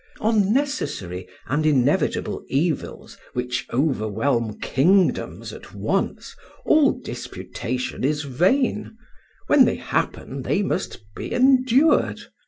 "On 0.19 0.51
necessary 0.51 1.27
and 1.45 1.63
inevitable 1.63 2.43
evils 2.47 3.19
which 3.33 3.67
overwhelm 3.71 4.59
kingdoms 4.59 5.53
at 5.53 5.75
once 5.75 6.35
all 6.65 6.93
disputation 6.93 8.03
is 8.03 8.23
vain; 8.23 8.97
when 9.45 9.65
they 9.65 9.75
happen 9.75 10.41
they 10.41 10.63
must 10.63 11.01
be 11.15 11.31
endured. 11.31 12.19